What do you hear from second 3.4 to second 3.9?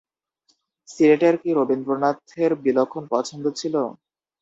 ছিল?